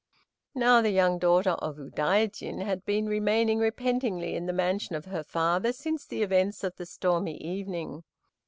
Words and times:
Now 0.55 0.81
the 0.81 0.89
young 0.89 1.19
daughter 1.19 1.51
of 1.51 1.77
Udaijin 1.77 2.63
had 2.65 2.83
been 2.85 3.05
remaining 3.07 3.59
repentingly 3.59 4.33
in 4.33 4.47
the 4.47 4.51
mansion 4.51 4.95
of 4.95 5.05
her 5.05 5.21
father 5.23 5.71
since 5.71 6.07
the 6.07 6.23
events 6.23 6.63
of 6.63 6.75
the 6.77 6.87
stormy 6.87 7.37
evening. 7.37 8.03